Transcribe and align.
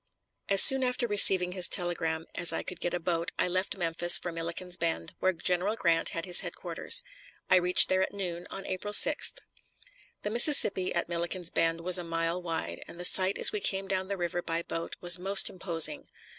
As 0.49 0.63
soon 0.63 0.83
after 0.83 1.07
receiving 1.07 1.51
his 1.51 1.69
telegram 1.69 2.25
as 2.33 2.51
I 2.51 2.63
could 2.63 2.79
get 2.79 2.95
a 2.95 2.99
boat 2.99 3.31
I 3.37 3.47
left 3.47 3.77
Memphis 3.77 4.17
for 4.17 4.31
Milliken's 4.31 4.75
Bend, 4.75 5.13
where 5.19 5.31
General 5.31 5.75
Grant 5.75 6.09
had 6.09 6.25
his 6.25 6.39
headquarters. 6.39 7.03
I 7.51 7.57
reached 7.57 7.87
there 7.87 8.01
at 8.01 8.11
noon 8.11 8.47
on 8.49 8.65
April 8.65 8.93
6th. 8.93 9.33
The 10.23 10.31
Mississippi 10.31 10.91
at 10.91 11.07
Milliken's 11.07 11.51
Bend 11.51 11.81
was 11.81 11.99
a 11.99 12.03
mile 12.03 12.41
wide, 12.41 12.83
and 12.87 12.99
the 12.99 13.05
sight 13.05 13.37
as 13.37 13.51
we 13.51 13.59
came 13.59 13.87
down 13.87 14.07
the 14.07 14.17
river 14.17 14.41
by 14.41 14.63
boat 14.63 14.95
was 15.01 15.19
most 15.19 15.51
imposing. 15.51 16.07